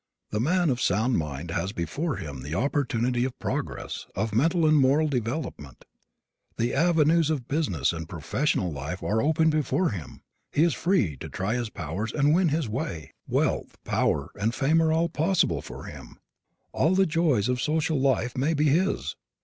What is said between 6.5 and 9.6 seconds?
The avenues of business and professional life are open